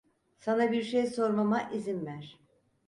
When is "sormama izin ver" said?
1.07-2.39